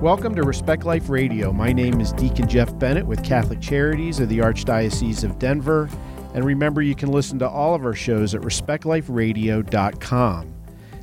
[0.00, 1.52] Welcome to Respect Life Radio.
[1.52, 5.90] My name is Deacon Jeff Bennett with Catholic Charities of the Archdiocese of Denver.
[6.32, 10.54] And remember, you can listen to all of our shows at respectliferadio.com.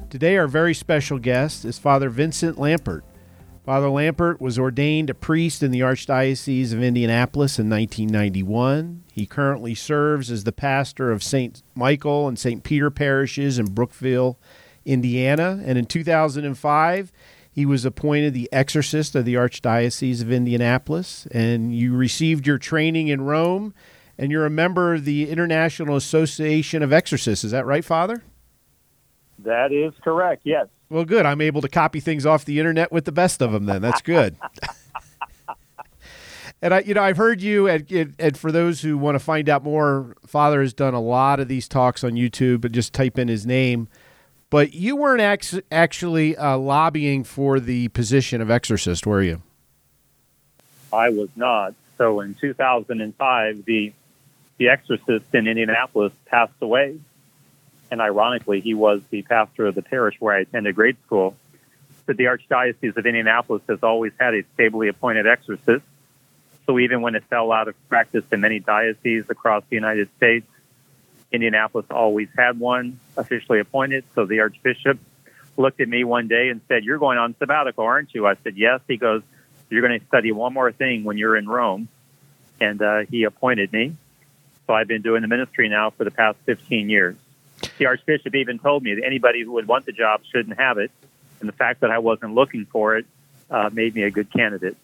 [0.10, 3.04] Today, our very special guest is Father Vincent Lampert.
[3.64, 9.04] Father Lampert was ordained a priest in the Archdiocese of Indianapolis in 1991.
[9.14, 11.61] He currently serves as the pastor of St.
[11.75, 12.64] Michael and St.
[12.64, 14.39] Peter parishes in Brookville,
[14.86, 15.61] Indiana.
[15.64, 17.12] And in 2005,
[17.57, 21.27] he was appointed the exorcist of the Archdiocese of Indianapolis.
[21.31, 23.73] And you received your training in Rome,
[24.16, 27.43] and you're a member of the International Association of Exorcists.
[27.43, 28.21] Is that right, Father?
[29.39, 30.67] That is correct, yes.
[30.91, 31.25] Well, good.
[31.25, 33.66] I'm able to copy things off the internet with the best of them.
[33.66, 34.35] Then that's good.
[36.61, 39.49] and I, you know, I've heard you, and, and for those who want to find
[39.49, 42.61] out more, Father has done a lot of these talks on YouTube.
[42.61, 43.88] But just type in his name.
[44.50, 49.42] But you weren't ac- actually uh, lobbying for the position of exorcist, were you?
[50.94, 51.73] I was not.
[51.98, 53.94] So in 2005, the
[54.58, 56.98] the exorcist in Indianapolis passed away
[57.89, 61.36] and ironically, he was the pastor of the parish where I attended grade school.
[62.06, 65.86] But the Archdiocese of Indianapolis has always had a stably appointed exorcist.
[66.66, 70.45] So even when it fell out of practice in many dioceses across the United States,
[71.31, 74.03] Indianapolis always had one officially appointed.
[74.16, 75.00] So the Archbishop
[75.58, 78.25] looked at me one day and said, You're going on sabbatical, aren't you?
[78.28, 78.81] I said, Yes.
[78.88, 79.22] He goes,
[79.70, 81.88] You're going to study one more thing when you're in Rome.
[82.59, 83.95] And uh, he appointed me.
[84.66, 87.16] So I've been doing the ministry now for the past 15 years
[87.78, 90.92] the Archbishop even told me that anybody who would want the job shouldn't have it,
[91.39, 93.05] and the fact that I wasn't looking for it
[93.50, 94.78] uh, made me a good candidate.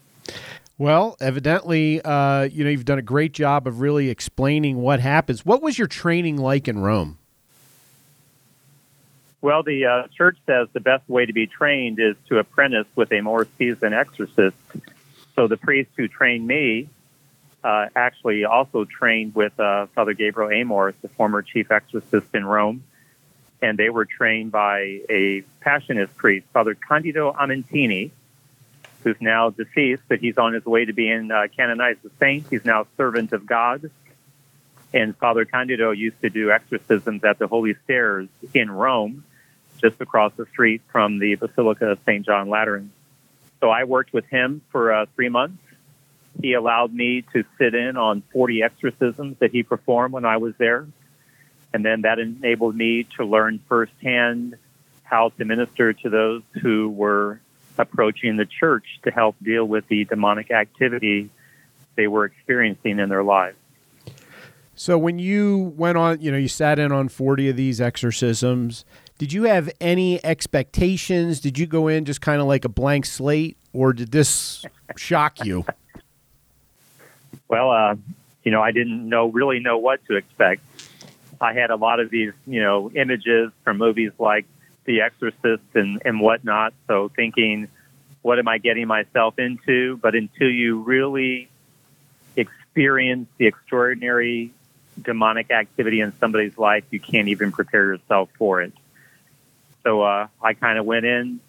[0.77, 5.45] Well, evidently, uh, you know you've done a great job of really explaining what happens.
[5.45, 7.19] What was your training like in Rome?
[9.41, 13.11] Well, the uh, church says the best way to be trained is to apprentice with
[13.11, 14.55] a more seasoned exorcist.
[15.35, 16.87] So the priest who trained me
[17.63, 22.83] uh, actually also trained with uh, Father Gabriel Amorth, the former chief exorcist in Rome,
[23.61, 28.11] and they were trained by a Passionist priest, Father Candido Amantini,
[29.03, 32.47] who's now deceased, but he's on his way to being uh, canonized a saint.
[32.49, 33.89] He's now servant of God.
[34.93, 39.23] And Father Candido used to do exorcisms at the Holy Stairs in Rome,
[39.81, 42.25] just across the street from the Basilica of St.
[42.25, 42.91] John Lateran.
[43.59, 45.63] So I worked with him for uh, three months
[46.41, 50.53] he allowed me to sit in on 40 exorcisms that he performed when I was
[50.57, 50.87] there.
[51.73, 54.57] And then that enabled me to learn firsthand
[55.03, 57.39] how to minister to those who were
[57.77, 61.29] approaching the church to help deal with the demonic activity
[61.95, 63.57] they were experiencing in their lives.
[64.75, 68.85] So when you went on, you know, you sat in on 40 of these exorcisms,
[69.17, 71.39] did you have any expectations?
[71.39, 74.65] Did you go in just kind of like a blank slate or did this
[74.97, 75.65] shock you?
[77.49, 77.95] Well, uh,
[78.43, 80.61] you know, I didn't know really know what to expect.
[81.39, 84.45] I had a lot of these, you know, images from movies like
[84.85, 86.73] The Exorcist and, and whatnot.
[86.87, 87.67] So thinking,
[88.21, 89.97] what am I getting myself into?
[89.97, 91.49] But until you really
[92.35, 94.51] experience the extraordinary
[95.01, 98.73] demonic activity in somebody's life, you can't even prepare yourself for it.
[99.83, 101.39] So uh, I kind of went in,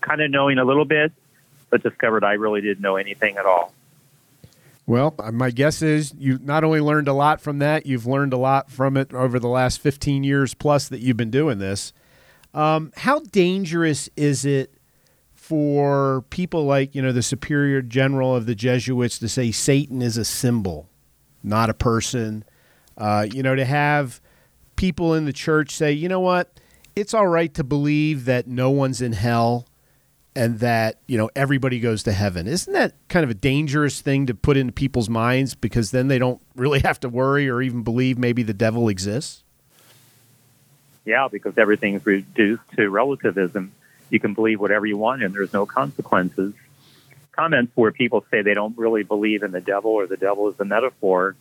[0.00, 1.12] kind of knowing a little bit,
[1.70, 3.72] but discovered I really didn't know anything at all.
[4.86, 8.32] Well, uh, my guess is you not only learned a lot from that, you've learned
[8.32, 11.92] a lot from it over the last 15 years plus that you've been doing this.
[12.54, 14.74] Um, how dangerous is it
[15.32, 20.16] for people like, you know, the superior general of the Jesuits to say Satan is
[20.16, 20.88] a symbol,
[21.42, 22.44] not a person?
[22.96, 24.20] Uh, you know, to have
[24.76, 26.60] people in the church say, you know what,
[26.94, 29.66] it's all right to believe that no one's in hell
[30.34, 32.46] and that you know everybody goes to heaven.
[32.46, 36.18] Isn't that kind of a dangerous thing to put into people's minds because then they
[36.18, 39.44] don't really have to worry or even believe maybe the devil exists
[41.04, 43.72] yeah because everything's reduced to relativism
[44.10, 46.54] you can believe whatever you want and there's no consequences
[47.32, 50.58] comments where people say they don't really believe in the devil or the devil is
[50.60, 51.34] a metaphor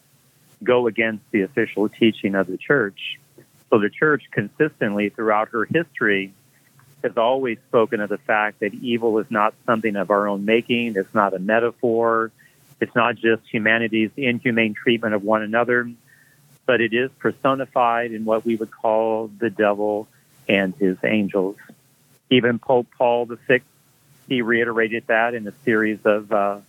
[0.64, 3.20] go against the official teaching of the church
[3.70, 6.34] so the church consistently throughout her history
[7.04, 10.96] has always spoken of the fact that evil is not something of our own making.
[10.96, 12.32] It's not a metaphor.
[12.80, 15.90] It's not just humanity's inhumane treatment of one another,
[16.66, 20.08] but it is personified in what we would call the devil
[20.48, 21.58] and his angels.
[22.30, 23.62] Even Pope Paul VI,
[24.28, 26.60] he reiterated that in a series of uh,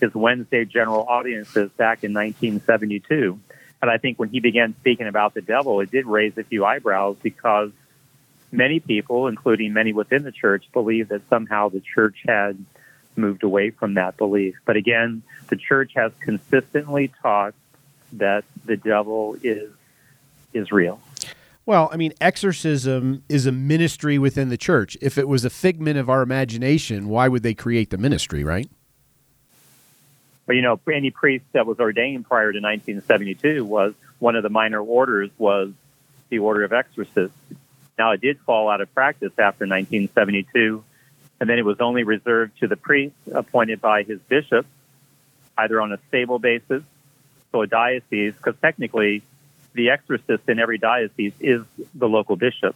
[0.00, 3.38] his Wednesday general audiences back in 1972.
[3.82, 6.64] And I think when he began speaking about the devil, it did raise a few
[6.64, 7.70] eyebrows because
[8.50, 12.64] many people, including many within the church, believe that somehow the church had
[13.16, 14.56] moved away from that belief.
[14.64, 17.54] But again, the church has consistently taught
[18.12, 19.70] that the devil is
[20.52, 21.00] is real.
[21.66, 24.96] Well, I mean, exorcism is a ministry within the church.
[25.02, 28.70] If it was a figment of our imagination, why would they create the ministry, right?
[30.46, 34.48] But you know, any priest that was ordained prior to 1972 was one of the
[34.48, 35.72] minor orders was
[36.28, 37.36] the Order of Exorcists.
[37.98, 40.84] Now, it did fall out of practice after 1972,
[41.40, 44.66] and then it was only reserved to the priest appointed by his bishop,
[45.58, 46.82] either on a stable basis,
[47.52, 49.22] so a diocese, because technically
[49.74, 51.62] the exorcist in every diocese is
[51.94, 52.74] the local bishop.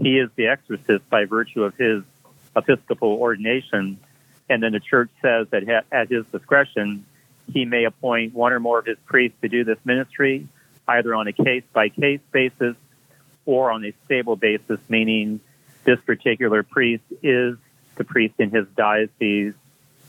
[0.00, 2.02] He is the exorcist by virtue of his
[2.56, 3.98] episcopal ordination,
[4.48, 7.04] and then the church says that at his discretion,
[7.52, 10.46] he may appoint one or more of his priests to do this ministry,
[10.88, 12.76] either on a case by case basis
[13.44, 15.40] or on a stable basis, meaning
[15.84, 17.56] this particular priest is
[17.96, 19.54] the priest in his diocese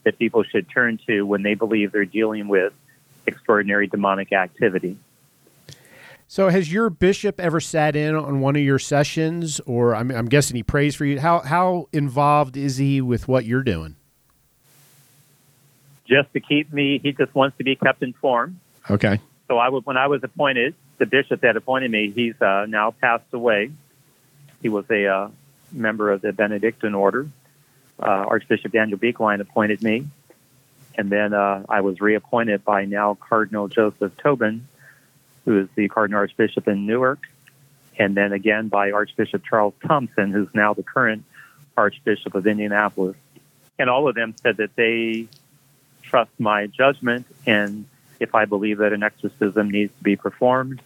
[0.03, 2.74] that people should turn to when they believe they're dealing with
[3.27, 4.97] extraordinary demonic activity.
[6.27, 10.25] So, has your bishop ever sat in on one of your sessions, or I'm, I'm
[10.25, 11.19] guessing he prays for you?
[11.19, 13.95] How how involved is he with what you're doing?
[16.07, 18.59] Just to keep me, he just wants to be kept informed.
[18.89, 19.19] Okay.
[19.47, 22.91] So I was when I was appointed, the bishop that appointed me, he's uh, now
[22.91, 23.71] passed away.
[24.61, 25.29] He was a uh,
[25.71, 27.27] member of the Benedictine order.
[27.99, 30.07] Uh, Archbishop Daniel Buechlein appointed me,
[30.95, 34.68] and then uh, I was reappointed by now Cardinal Joseph Tobin,
[35.45, 37.19] who is the Cardinal Archbishop in Newark,
[37.98, 41.24] and then again by Archbishop Charles Thompson, who's now the current
[41.75, 43.16] Archbishop of Indianapolis.
[43.80, 45.28] And all of them said that they
[46.01, 47.86] trust my judgment, and
[48.19, 50.81] if I believe that an exorcism needs to be performed,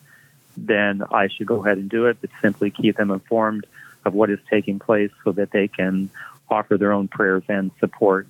[0.55, 3.65] then I should go ahead and do it, but simply keep them informed
[4.05, 6.09] of what is taking place so that they can
[6.49, 8.27] offer their own prayers and support.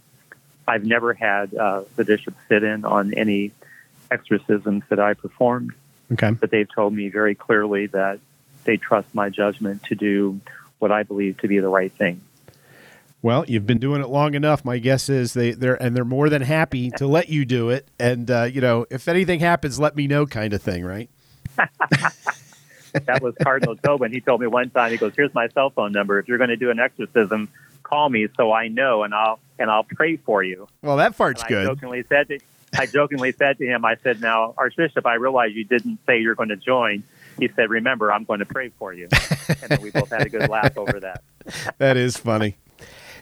[0.68, 3.52] I've never had uh, the bishop sit in on any
[4.12, 5.74] exorcisms that I performed.
[6.12, 6.32] Okay.
[6.32, 8.20] But they've told me very clearly that
[8.64, 10.40] they trust my judgment to do
[10.80, 12.22] what I believe to be the right thing.
[13.22, 14.64] Well, you've been doing it long enough.
[14.64, 17.88] My guess is they they're and they're more than happy to let you do it.
[18.00, 21.10] And uh, you know, if anything happens, let me know, kind of thing, right?
[21.58, 24.12] that was Cardinal Tobin.
[24.12, 24.92] He told me one time.
[24.92, 26.20] He goes, "Here's my cell phone number.
[26.20, 27.50] If you're going to do an exorcism,
[27.88, 31.42] call me so I know, and I'll and I'll pray for you." Well, that part's
[31.42, 31.66] and good.
[31.66, 32.40] I jokingly said to,
[32.78, 36.36] I jokingly said to him, I said, "Now, Archbishop, I realize you didn't say you're
[36.36, 37.04] going to join."
[37.40, 39.08] He said, "Remember, I'm going to pray for you."
[39.62, 41.24] and then we both had a good laugh over that.
[41.78, 42.58] that is funny.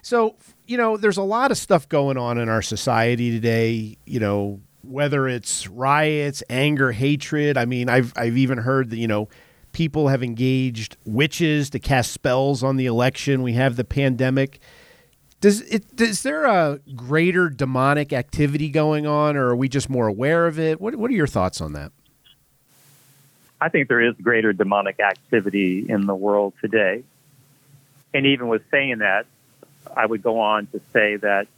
[0.02, 0.36] So,
[0.66, 4.60] you know, there's a lot of stuff going on in our society today, you know,
[4.82, 7.56] whether it's riots, anger, hatred.
[7.56, 9.28] I mean, I've I've even heard that, you know,
[9.76, 13.42] people have engaged witches to cast spells on the election.
[13.42, 14.58] We have the pandemic.
[15.42, 20.06] Does it is there a greater demonic activity going on or are we just more
[20.06, 20.80] aware of it?
[20.80, 21.92] What what are your thoughts on that?
[23.60, 27.04] I think there is greater demonic activity in the world today.
[28.14, 29.26] And even with saying that,
[29.94, 31.48] I would go on to say that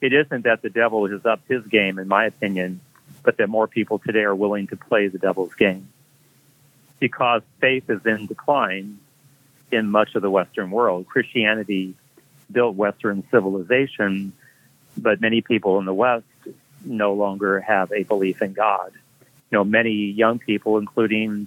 [0.00, 2.80] it isn't that the devil has upped his game, in my opinion,
[3.24, 5.88] but that more people today are willing to play the devil's game.
[7.04, 8.98] Because faith is in decline
[9.70, 11.06] in much of the Western world.
[11.06, 11.92] Christianity
[12.50, 14.32] built Western civilization,
[14.96, 16.24] but many people in the West
[16.82, 18.92] no longer have a belief in God.
[19.20, 21.46] You know, many young people, including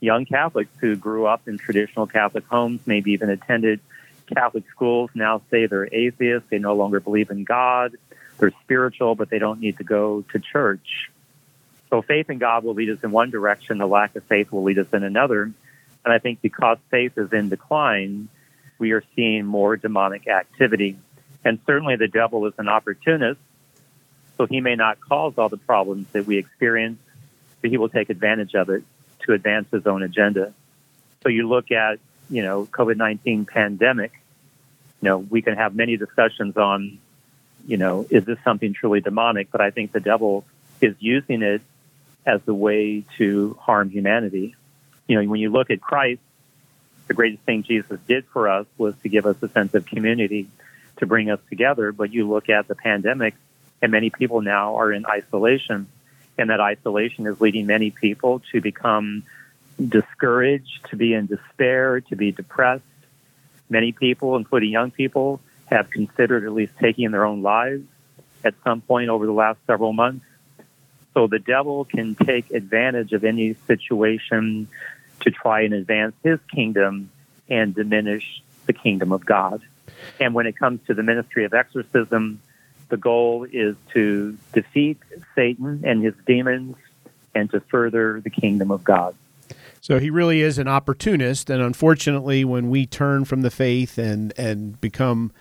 [0.00, 3.78] young Catholics who grew up in traditional Catholic homes, maybe even attended
[4.26, 6.50] Catholic schools now say they're atheists.
[6.50, 7.96] They no longer believe in God.
[8.38, 11.08] They're spiritual, but they don't need to go to church.
[11.90, 13.78] So faith in God will lead us in one direction.
[13.78, 15.42] The lack of faith will lead us in another.
[15.42, 18.28] And I think because faith is in decline,
[18.78, 20.98] we are seeing more demonic activity.
[21.44, 23.40] And certainly the devil is an opportunist.
[24.36, 27.00] So he may not cause all the problems that we experience,
[27.60, 28.84] but he will take advantage of it
[29.20, 30.52] to advance his own agenda.
[31.22, 31.98] So you look at
[32.30, 34.12] you know, COVID-19 pandemic,
[35.00, 36.98] you know, we can have many discussions on,
[37.66, 39.50] you know, is this something truly demonic?
[39.50, 40.44] But I think the devil
[40.80, 41.62] is using it
[42.26, 44.54] as the way to harm humanity.
[45.06, 46.20] You know, when you look at Christ,
[47.06, 50.48] the greatest thing Jesus did for us was to give us a sense of community,
[50.98, 51.90] to bring us together.
[51.92, 53.34] But you look at the pandemic,
[53.80, 55.88] and many people now are in isolation.
[56.36, 59.24] And that isolation is leading many people to become
[59.84, 62.84] discouraged, to be in despair, to be depressed.
[63.70, 67.84] Many people, including young people, have considered at least taking their own lives
[68.44, 70.24] at some point over the last several months.
[71.18, 74.68] So the devil can take advantage of any situation
[75.18, 77.10] to try and advance his kingdom
[77.48, 79.60] and diminish the kingdom of God.
[80.20, 82.40] And when it comes to the ministry of exorcism,
[82.88, 84.98] The goal is to defeat
[85.34, 86.76] Satan and his demons
[87.34, 89.14] and to further the kingdom of God.
[89.80, 94.32] So he really is an opportunist, and unfortunately, when we turn from the faith and
[94.36, 95.32] and become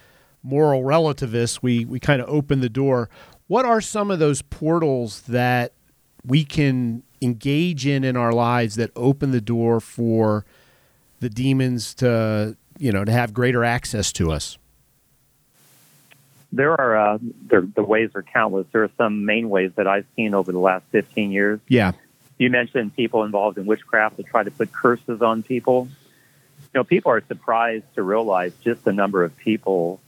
[0.43, 3.09] moral relativists, we we kind of open the door.
[3.47, 5.73] What are some of those portals that
[6.25, 10.45] we can engage in in our lives that open the door for
[11.19, 14.57] the demons to you know to have greater access to us?
[16.51, 18.67] There are uh, there, the ways are countless.
[18.71, 21.59] There are some main ways that I've seen over the last 15 years.
[21.67, 21.93] Yeah.
[22.37, 25.87] You mentioned people involved in witchcraft to try to put curses on people.
[26.61, 29.99] You know, people are surprised to realize just the number of people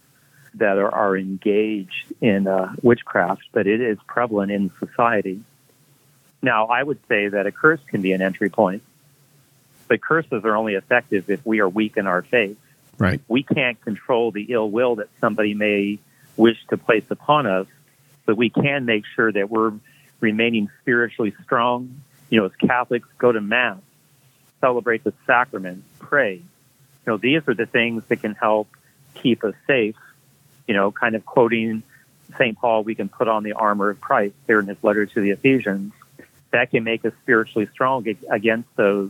[0.56, 5.42] that are, are engaged in uh, witchcraft, but it is prevalent in society.
[6.42, 8.82] Now, I would say that a curse can be an entry point,
[9.88, 12.58] but curses are only effective if we are weak in our faith.
[12.98, 13.22] Right.
[13.28, 16.00] We can't control the ill will that somebody may
[16.38, 17.68] wish to place upon us,
[18.26, 19.74] but we can make sure that we're
[20.20, 22.02] remaining spiritually strong.
[22.30, 23.80] You know, as Catholics, go to Mass,
[24.62, 26.36] celebrate the sacrament, pray.
[26.36, 26.44] You
[27.06, 28.68] know, these are the things that can help
[29.16, 29.96] keep us safe.
[30.70, 31.82] You know, kind of quoting
[32.38, 32.56] St.
[32.56, 35.32] Paul, we can put on the armor of Christ here in his letter to the
[35.32, 35.94] Ephesians.
[36.52, 39.10] That can make us spiritually strong against those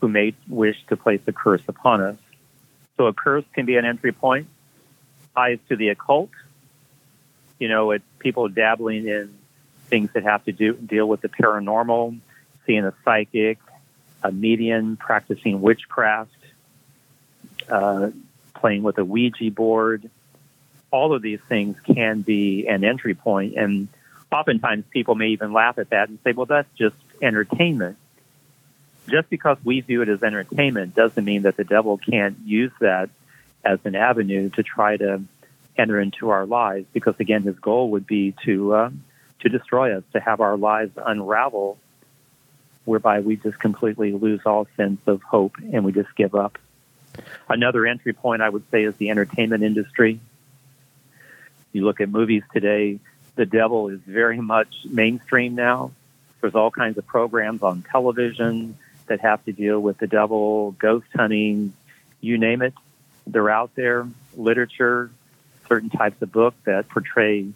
[0.00, 2.16] who may wish to place a curse upon us.
[2.96, 4.48] So a curse can be an entry point,
[5.34, 6.30] ties to the occult,
[7.60, 9.32] you know, people dabbling in
[9.86, 12.18] things that have to do deal with the paranormal,
[12.66, 13.58] seeing a psychic,
[14.22, 16.30] a medium, practicing witchcraft,
[17.68, 18.10] uh,
[18.54, 20.10] playing with a Ouija board.
[20.90, 23.88] All of these things can be an entry point, and
[24.32, 27.96] oftentimes people may even laugh at that and say, "Well, that's just entertainment."
[29.08, 33.10] Just because we view it as entertainment doesn't mean that the devil can't use that
[33.64, 35.22] as an avenue to try to
[35.76, 36.86] enter into our lives.
[36.92, 38.90] Because again his goal would be to uh,
[39.40, 41.78] to destroy us to have our lives unravel
[42.84, 46.58] whereby we just completely lose all sense of hope and we just give up.
[47.48, 50.20] Another entry point i would say is the entertainment industry
[51.72, 52.98] you look at movies today
[53.36, 55.90] the devil is very much mainstream now
[56.40, 61.06] there's all kinds of programs on television that have to deal with the devil ghost
[61.14, 61.72] hunting
[62.20, 62.74] you name it
[63.26, 65.10] they're out there literature
[65.68, 67.46] certain types of books that portray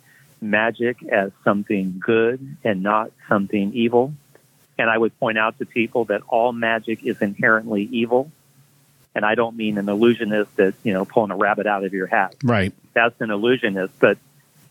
[0.41, 4.15] magic as something good and not something evil.
[4.79, 8.31] And I would point out to people that all magic is inherently evil.
[9.15, 12.07] And I don't mean an illusionist that, you know, pulling a rabbit out of your
[12.07, 12.35] hat.
[12.43, 12.73] Right.
[12.95, 13.95] That's an illusionist.
[14.01, 14.19] But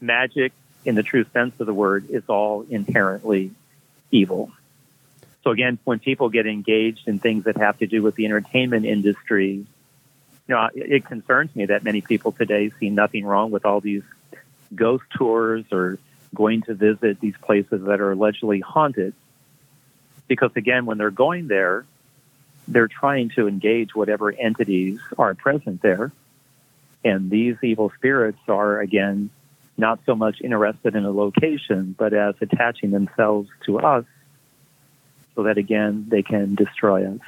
[0.01, 0.51] magic,
[0.83, 3.51] in the true sense of the word, is all inherently
[4.11, 4.51] evil.
[5.43, 8.85] So again, when people get engaged in things that have to do with the entertainment
[8.85, 9.65] industry,
[10.47, 14.03] you know, it concerns me that many people today see nothing wrong with all these
[14.75, 15.99] ghost tours or
[16.33, 19.13] going to visit these places that are allegedly haunted.
[20.27, 21.85] Because again, when they're going there,
[22.67, 26.11] they're trying to engage whatever entities are present there.
[27.03, 29.29] And these evil spirits are, again,
[29.77, 34.05] not so much interested in a location, but as attaching themselves to us
[35.35, 37.19] so that, again, they can destroy us.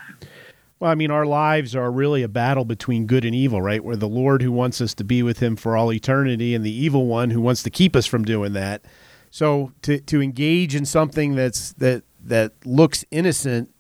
[0.79, 3.83] Well, I mean, our lives are really a battle between good and evil, right?
[3.83, 6.71] Where the Lord who wants us to be with Him for all eternity, and the
[6.71, 8.83] evil one who wants to keep us from doing that.
[9.31, 13.73] So to to engage in something that's that that looks innocent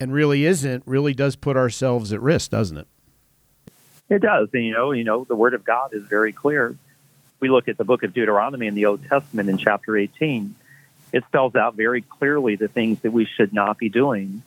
[0.00, 2.86] and really isn't really does put ourselves at risk, doesn't it?
[4.10, 6.76] It does, and you know, you know, the Word of God is very clear.
[7.40, 10.54] We look at the book of Deuteronomy in the Old Testament in chapter 18.
[11.12, 14.42] It spells out very clearly the things that we should not be doing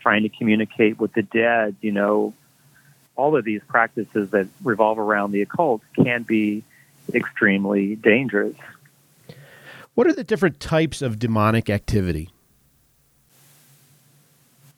[0.00, 2.34] trying to communicate with the dead, you know,
[3.16, 6.64] all of these practices that revolve around the occult can be
[7.12, 8.56] extremely dangerous.
[9.94, 12.30] What are the different types of demonic activity?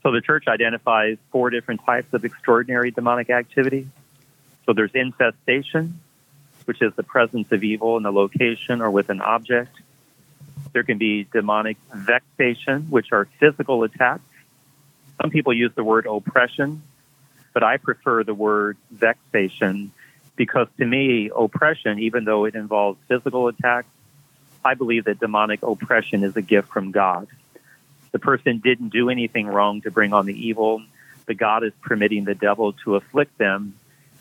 [0.02, 3.88] So the church identifies four different types of extraordinary demonic activity.
[4.66, 6.00] So there's infestation,
[6.64, 9.76] which is the presence of evil in a location or with an object.
[10.72, 14.24] There can be demonic vexation, which are physical attacks
[15.22, 16.82] some people use the word oppression,
[17.52, 19.92] but I prefer the word vexation
[20.34, 23.88] because to me, oppression, even though it involves physical attacks,
[24.64, 27.28] I believe that demonic oppression is a gift from God.
[28.12, 30.82] The person didn't do anything wrong to bring on the evil,
[31.26, 33.74] but God is permitting the devil to afflict them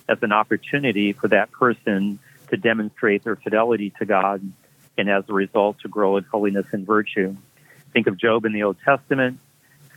[0.08, 2.20] as an opportunity for that person
[2.50, 4.42] to demonstrate their fidelity to God
[4.98, 7.36] and as a result to grow in holiness and virtue.
[7.94, 9.40] Think of Job in the Old Testament.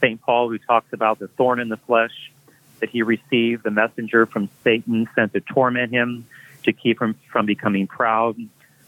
[0.00, 0.20] St.
[0.20, 2.32] Paul, who talks about the thorn in the flesh
[2.80, 6.26] that he received, the messenger from Satan sent to torment him,
[6.64, 8.36] to keep him from becoming proud.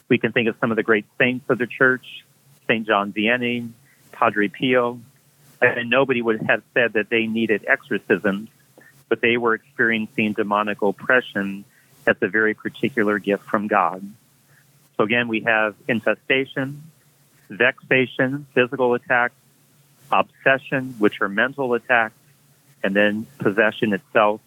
[0.08, 2.24] We can think of some of the great saints of the church,
[2.66, 2.86] St.
[2.86, 3.68] John Vianney,
[4.18, 4.98] Padre Pio,
[5.60, 8.48] and nobody would have said that they needed exorcisms,
[9.08, 11.64] but they were experiencing demonic oppression
[12.06, 14.02] as a very particular gift from God.
[14.96, 16.82] So again, we have infestation,
[17.50, 19.34] vexation, physical attacks,
[20.10, 22.14] obsession, which are mental attacks,
[22.82, 24.40] and then possession itself,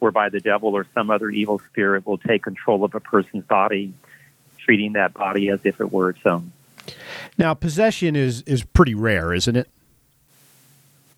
[0.00, 3.94] whereby the devil or some other evil spirit will take control of a person's body,
[4.58, 6.52] treating that body as if it were its own.
[7.38, 9.68] Now, possession is is pretty rare, isn't it?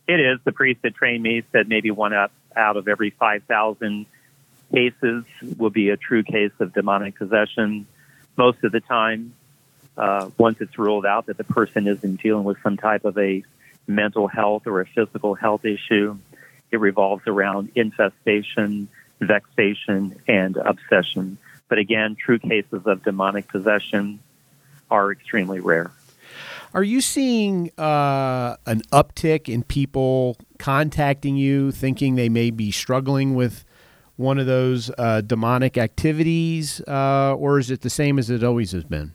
[0.07, 0.39] It is.
[0.45, 4.07] The priest that trained me said maybe one out, out of every 5,000
[4.73, 5.25] cases
[5.57, 7.87] will be a true case of demonic possession.
[8.37, 9.33] Most of the time,
[9.97, 13.43] uh, once it's ruled out that the person isn't dealing with some type of a
[13.87, 16.19] mental health or a physical health issue,
[16.71, 18.89] it revolves around infestation,
[19.21, 21.39] vexation, and obsession.
[21.69, 24.19] But again, true cases of demonic possession
[24.91, 25.91] are extremely rare.
[26.75, 33.37] Are you seeing uh, an uptick in people contacting you, thinking they may be struggling
[33.37, 33.65] with
[34.17, 38.73] one of those uh, demonic activities, uh, or is it the same as it always
[38.73, 39.13] has been?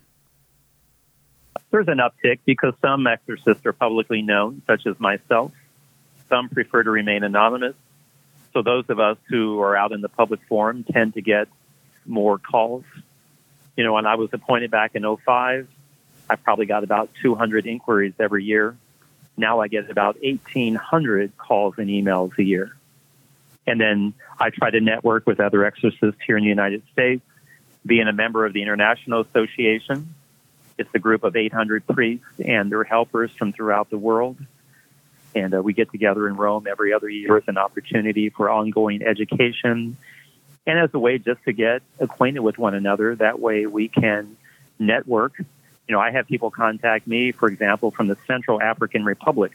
[1.70, 5.52] There's an uptick because some exorcists are publicly known, such as myself.
[6.28, 7.74] Some prefer to remain anonymous.
[8.52, 11.48] So those of us who are out in the public forum tend to get
[12.06, 12.84] more calls.
[13.80, 15.66] You know, when I was appointed back in 05,
[16.28, 18.76] I probably got about 200 inquiries every year.
[19.38, 22.76] Now I get about 1,800 calls and emails a year.
[23.66, 27.22] And then I try to network with other exorcists here in the United States,
[27.86, 30.14] being a member of the International Association.
[30.76, 34.36] It's a group of 800 priests and their helpers from throughout the world.
[35.34, 39.02] And uh, we get together in Rome every other year as an opportunity for ongoing
[39.02, 39.96] education
[40.66, 43.14] and as a way just to get acquainted with one another.
[43.14, 44.36] That way we can
[44.78, 45.40] network
[45.90, 49.50] you know, I have people contact me, for example, from the Central African Republic.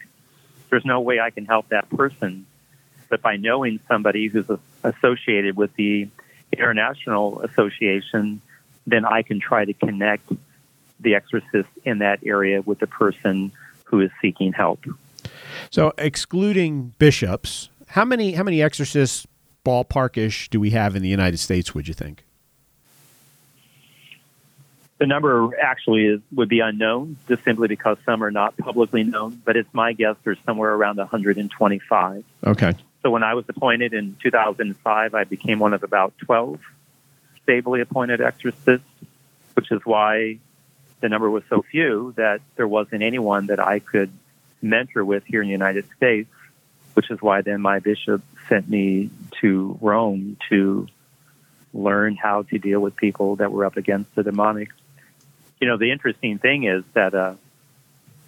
[0.68, 2.44] There's no way I can help that person,
[3.08, 4.44] but by knowing somebody who's
[4.84, 6.08] associated with the
[6.52, 8.42] International Association,
[8.86, 10.30] then I can try to connect
[11.00, 13.50] the exorcist in that area with the person
[13.84, 14.84] who is seeking help.
[15.70, 19.26] So, excluding bishops, how many how many exorcists
[19.66, 21.74] ballparkish do we have in the United States?
[21.74, 22.24] Would you think?
[24.98, 29.42] The number actually is, would be unknown, just simply because some are not publicly known.
[29.44, 32.24] But it's my guess there's somewhere around 125.
[32.46, 32.72] Okay.
[33.02, 36.58] So when I was appointed in 2005, I became one of about 12
[37.42, 38.86] stably appointed exorcists,
[39.54, 40.38] which is why
[41.00, 44.10] the number was so few that there wasn't anyone that I could
[44.62, 46.30] mentor with here in the United States,
[46.94, 50.86] which is why then my bishop sent me to Rome to
[51.74, 54.70] learn how to deal with people that were up against the demonic
[55.60, 57.34] you know, the interesting thing is that, uh,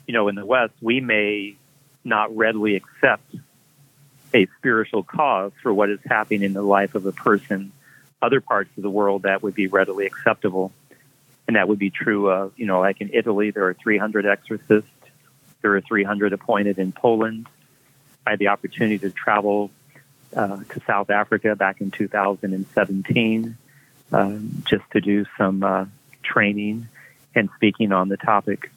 [0.07, 1.57] you know, in the West, we may
[2.05, 3.35] not readily accept
[4.33, 7.73] a spiritual cause for what is happening in the life of a person.
[8.21, 10.73] Other parts of the world, that would be readily acceptable.
[11.47, 14.91] And that would be true of, you know, like in Italy, there are 300 exorcists.
[15.63, 17.47] There are 300 appointed in Poland.
[18.27, 19.71] I had the opportunity to travel
[20.35, 23.57] uh, to South Africa back in 2017
[24.13, 25.87] um, just to do some uh,
[26.23, 26.89] training
[27.35, 28.71] and speaking on the topic.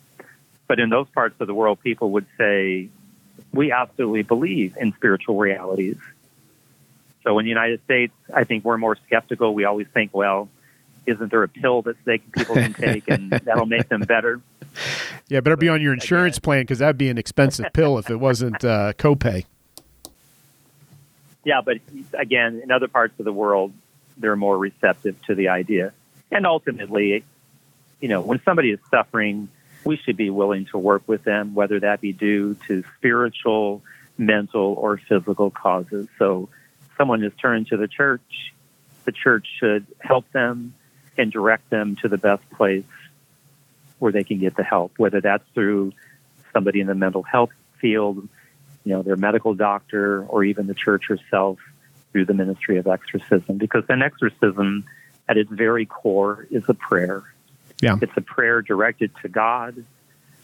[0.68, 2.90] But in those parts of the world, people would say,
[3.54, 5.98] we absolutely believe in spiritual realities.
[7.24, 9.54] So in the United States, I think we're more skeptical.
[9.54, 10.50] We always think, well,
[11.06, 14.42] isn't there a pill that they, people can take and that'll make them better?
[15.28, 18.18] Yeah, better be on your insurance plan because that'd be an expensive pill if it
[18.18, 19.46] wasn't uh, copay.
[21.44, 21.78] Yeah, but
[22.14, 23.74] again, in other parts of the world,
[24.18, 25.94] they're more receptive to the idea.
[26.32, 27.24] And ultimately,
[28.00, 29.50] you know, when somebody is suffering,
[29.84, 33.82] we should be willing to work with them, whether that be due to spiritual,
[34.18, 36.08] mental, or physical causes.
[36.20, 36.50] So,
[36.98, 38.54] someone has turned to the church,
[39.06, 40.76] the church should help them
[41.18, 42.86] and direct them to the best place
[43.98, 45.94] where they can get the help, whether that's through
[46.54, 48.28] somebody in the mental health field,
[48.84, 51.60] you know, their medical doctor, or even the church herself
[52.12, 53.58] through the ministry of exorcism.
[53.58, 54.86] Because an exorcism,
[55.30, 57.24] at its very core, is a prayer.
[57.82, 57.98] Yeah.
[58.02, 59.84] It's a prayer directed to God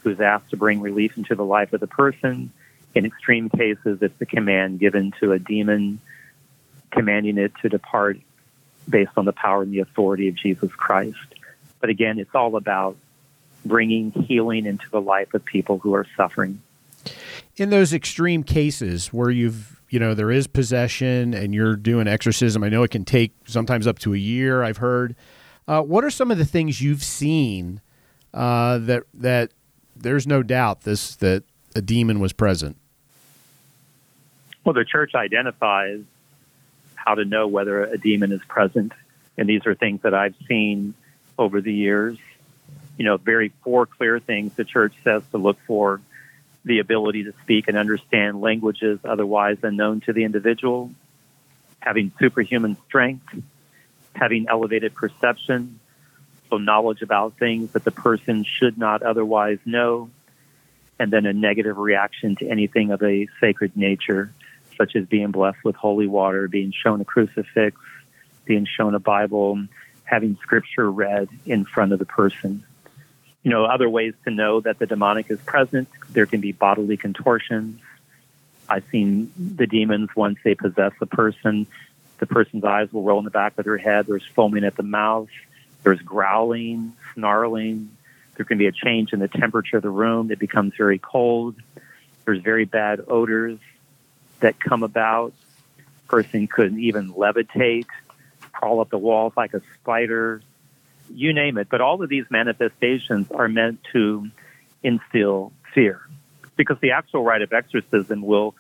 [0.02, 2.52] who's asked to bring relief into the life of the person.
[2.95, 6.00] In extreme cases, it's a command given to a demon,
[6.91, 8.17] commanding it to depart
[8.89, 11.17] based on the power and the authority of Jesus Christ.
[11.80, 12.95] But again, it's all about
[13.65, 16.62] bringing healing into the life of people who are suffering.
[17.58, 22.63] In those extreme cases where you've, you know, there is possession and you're doing exorcism,
[22.63, 25.15] I know it can take sometimes up to a year, I've heard.
[25.67, 27.82] Uh, what are some of the things you've seen
[28.34, 29.52] uh, that that
[29.96, 31.43] there's no doubt this that
[31.76, 32.78] a demon was present?
[34.63, 36.04] Well, the church identifies
[36.96, 38.93] how to know whether a demon is present,
[39.36, 40.93] and these are things that I've seen
[41.39, 42.17] over the years.
[42.98, 46.02] You know, very four clear things the church says to look for
[46.67, 50.91] the ability to speak and understand languages otherwise unknown to the individual,
[51.80, 53.25] having superhuman strength,
[54.13, 55.80] having elevated perception,
[56.49, 60.10] so knowledge about things that the person should not otherwise know,
[60.99, 64.32] and then a negative reaction to anything of a sacred nature,
[64.77, 67.80] such as being blessed with holy water, being shown a crucifix,
[68.45, 69.65] being shown a Bible,
[70.03, 72.63] having scripture read in front of the person.
[73.47, 76.97] You know, other ways to know that the demonic is present, there can be bodily
[76.97, 77.79] contortions.
[78.67, 81.65] I've seen the demons once they possess a person,
[82.17, 84.83] the person's eyes will roll in the back of their head, there's foaming at the
[84.83, 85.29] mouth,
[85.83, 87.89] there's growling, snarling.
[88.36, 90.29] There can be a change in the temperature of the room.
[90.29, 91.55] It becomes very cold.
[92.25, 93.60] There's very bad odors
[94.41, 95.31] that come about.
[96.10, 97.88] Person could even levitate,
[98.51, 100.41] crawl up the walls like a spider,
[101.10, 101.67] you name it.
[101.70, 104.30] But all of these manifestations are meant to
[104.84, 106.02] instill fear
[106.56, 108.56] because the actual rite of exorcism will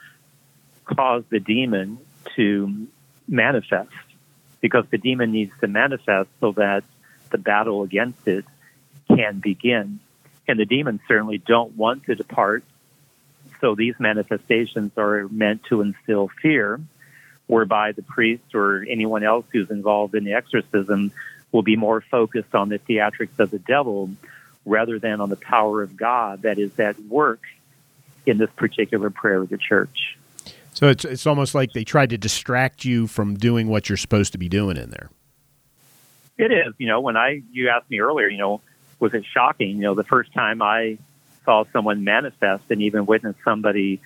[0.85, 1.97] cause the demon
[2.35, 2.87] to
[3.27, 3.91] manifest
[4.61, 6.83] because the demon needs to manifest so that
[7.31, 8.45] the battle against it
[9.07, 9.99] can begin.
[10.47, 12.63] And the demons certainly don't want to depart.
[13.59, 16.79] So these manifestations are meant to instill fear,
[17.47, 21.11] whereby the priest or anyone else who's involved in the exorcism
[21.51, 24.09] will be more focused on the theatrics of the devil
[24.65, 27.41] rather than on the power of God that is at work
[28.25, 30.17] in this particular prayer of the church.
[30.73, 34.33] So it's it's almost like they tried to distract you from doing what you're supposed
[34.33, 35.09] to be doing in there.
[36.37, 36.73] It is.
[36.77, 38.61] You know, when I you asked me earlier, you know,
[38.99, 39.77] was it shocking?
[39.77, 40.99] You know, the first time I
[41.45, 44.01] saw someone manifest and even witnessed somebody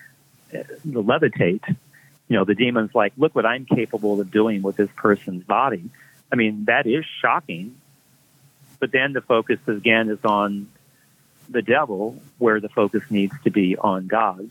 [0.54, 4.90] uh, levitate, you know, the demon's like, look what I'm capable of doing with this
[4.96, 5.90] person's body.
[6.32, 7.76] I mean, that is shocking.
[8.80, 10.68] But then the focus again is on
[11.50, 14.50] the devil, where the focus needs to be on God.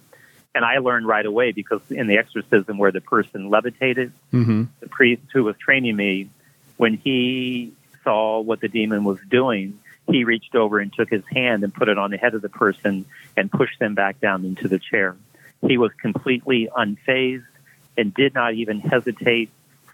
[0.54, 4.64] And I learned right away because in the exorcism where the person levitated, mm-hmm.
[4.80, 6.28] the priest who was training me
[6.76, 11.62] when he saw what the demon was doing, he reached over and took his hand
[11.62, 13.04] and put it on the head of the person
[13.36, 15.16] and pushed them back down into the chair.
[15.66, 17.44] He was completely unfazed
[17.96, 19.50] and did not even hesitate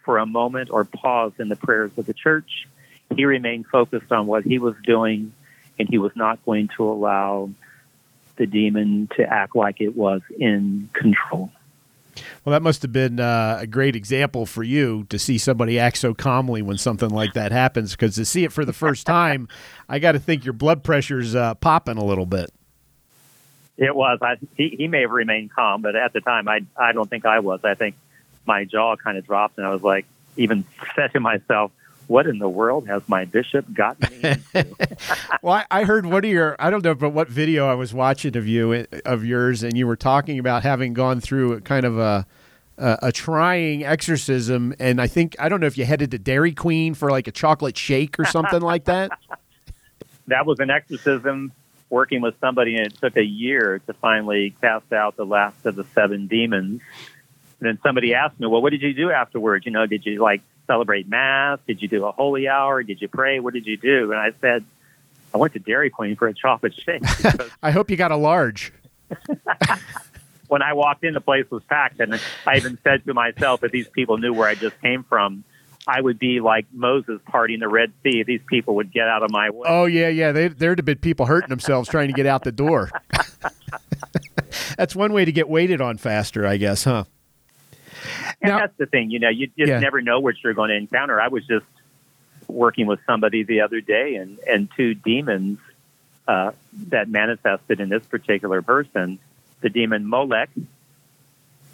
[0.06, 2.66] for a moment or pause in the prayers of the church.
[3.14, 5.34] He remained focused on what he was doing,
[5.78, 7.50] and he was not going to allow
[8.36, 11.50] the demon to act like it was in control.
[12.44, 15.98] Well, that must have been uh, a great example for you to see somebody act
[15.98, 17.92] so calmly when something like that happens.
[17.92, 19.48] Because to see it for the first time,
[19.88, 22.50] I got to think your blood pressure's uh, popping a little bit.
[23.76, 24.18] It was.
[24.22, 27.26] I, he, he may have remained calm, but at the time, I I don't think
[27.26, 27.60] I was.
[27.62, 27.94] I think
[28.46, 30.06] my jaw kind of dropped, and I was like,
[30.36, 31.72] even said to myself,
[32.06, 34.76] what in the world has my bishop gotten me into?
[35.42, 37.92] well, I, I, heard one of your, I don't know, but what video I was
[37.92, 41.60] watching of you, eh, of yours, and you were talking about having gone through a
[41.60, 42.26] kind of a,
[42.78, 44.74] a, a trying exorcism.
[44.78, 47.32] And I think, I don't know if you headed to Dairy Queen for like a
[47.32, 49.10] chocolate shake or something like that.
[50.28, 51.52] That was an exorcism
[51.88, 55.76] working with somebody, and it took a year to finally cast out the last of
[55.76, 56.80] the seven demons.
[57.60, 59.64] And then somebody asked me, well, what did you do afterwards?
[59.66, 61.58] You know, did you like celebrate mass?
[61.66, 62.82] Did you do a holy hour?
[62.82, 63.40] Did you pray?
[63.40, 64.12] What did you do?
[64.12, 64.64] And I said,
[65.32, 67.02] I went to Dairy Queen for a chocolate shake.
[67.62, 68.72] I hope you got a large.
[70.48, 73.72] when I walked in, the place was packed, and I even said to myself, if
[73.72, 75.44] these people knew where I just came from,
[75.86, 78.24] I would be like Moses parting the Red Sea.
[78.24, 79.66] These people would get out of my way.
[79.68, 80.32] Oh yeah, yeah.
[80.32, 82.90] They, there'd have been people hurting themselves trying to get out the door.
[84.76, 87.04] That's one way to get waited on faster, I guess, huh?
[88.40, 89.78] And now, that's the thing, you know, you just yeah.
[89.78, 91.20] never know what you're going to encounter.
[91.20, 91.66] I was just
[92.48, 95.58] working with somebody the other day, and and two demons
[96.28, 96.52] uh,
[96.88, 99.18] that manifested in this particular person,
[99.60, 100.50] the demon Molech,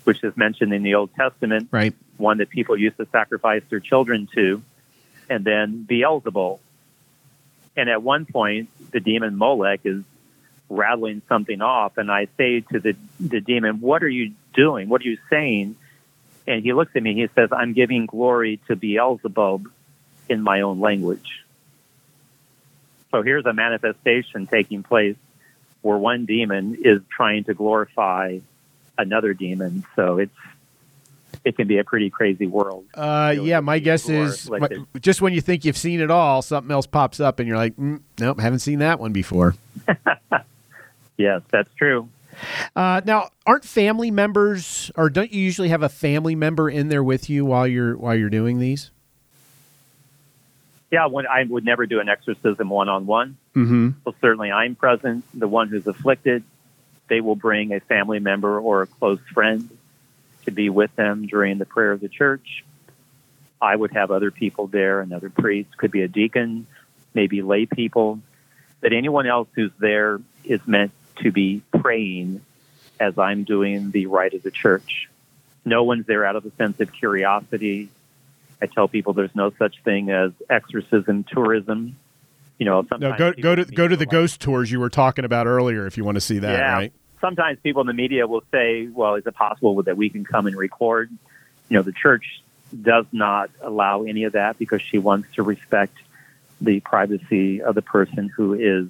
[0.04, 1.94] which is mentioned in the Old Testament, right?
[2.16, 4.62] One that people used to sacrifice their children to,
[5.28, 6.58] and then Beelzebul.
[7.76, 10.04] And at one point, the demon Molech is
[10.68, 14.88] rattling something off, and I say to the the demon, "What are you doing?
[14.88, 15.76] What are you saying?"
[16.46, 19.68] And he looks at me, he says, I'm giving glory to Beelzebub
[20.28, 21.42] in my own language.
[23.10, 25.16] So here's a manifestation taking place
[25.82, 28.38] where one demon is trying to glorify
[28.96, 29.84] another demon.
[29.96, 30.34] So it's
[31.44, 32.84] it can be a pretty crazy world.
[32.94, 34.68] Uh, yeah, my guess is my-
[35.00, 37.74] just when you think you've seen it all, something else pops up, and you're like,
[37.76, 39.54] mm, nope, haven't seen that one before.
[41.18, 42.08] Yes, that's true.
[42.74, 47.02] Uh, now, aren't family members, or don't you usually have a family member in there
[47.04, 48.90] with you while you're while you're doing these?
[50.90, 53.38] Yeah, when I would never do an exorcism one on one.
[54.04, 55.24] Well, certainly I'm present.
[55.32, 56.44] The one who's afflicted,
[57.08, 59.68] they will bring a family member or a close friend
[60.44, 62.64] to be with them during the prayer of the church.
[63.60, 66.66] I would have other people there, another priest, could be a deacon,
[67.14, 68.20] maybe lay people.
[68.80, 70.90] But anyone else who's there is meant
[71.22, 72.40] to be praying
[73.00, 75.08] as I'm doing the rite of the church.
[75.64, 77.88] No one's there out of a sense of curiosity.
[78.60, 81.96] I tell people there's no such thing as exorcism tourism.
[82.58, 84.90] You know, No, go go to the go to the will ghost tours you were
[84.90, 86.72] talking about earlier if you want to see that, Yeah.
[86.74, 86.92] right?
[87.20, 90.48] sometimes people in the media will say, well, is it possible that we can come
[90.48, 91.08] and record?
[91.68, 92.42] You know, the church
[92.82, 95.96] does not allow any of that because she wants to respect
[96.60, 98.88] the privacy of the person who is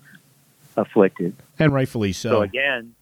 [0.76, 1.35] afflicted.
[1.58, 2.30] And rightfully so.
[2.30, 2.94] So again,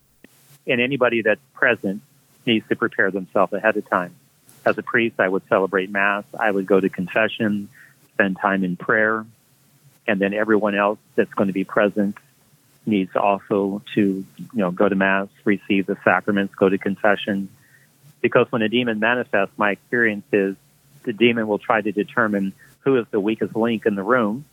[0.66, 2.02] and anybody that's present
[2.46, 4.14] needs to prepare themselves ahead of time.
[4.64, 6.24] As a priest, I would celebrate Mass.
[6.38, 7.68] I would go to confession,
[8.14, 9.24] spend time in prayer,
[10.06, 12.16] and then everyone else that's going to be present
[12.86, 14.00] needs also to,
[14.36, 17.48] you know, go to Mass, receive the sacraments, go to confession.
[18.20, 20.56] Because when a demon manifests, my experience is
[21.04, 24.44] the demon will try to determine who is the weakest link in the room,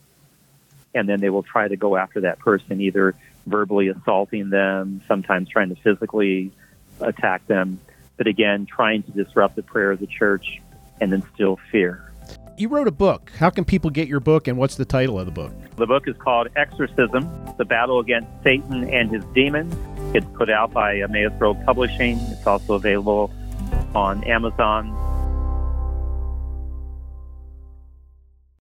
[0.98, 3.14] and then they will try to go after that person, either
[3.46, 6.52] verbally assaulting them, sometimes trying to physically
[7.00, 7.80] attack them,
[8.18, 10.60] but again, trying to disrupt the prayer of the church
[11.00, 12.12] and instill fear.
[12.58, 13.32] you wrote a book.
[13.38, 15.54] How can people get your book, and what's the title of the book?
[15.76, 19.76] The book is called Exorcism The Battle Against Satan and His Demons.
[20.16, 22.18] It's put out by Emmaus Road Publishing.
[22.32, 23.32] It's also available
[23.94, 24.92] on Amazon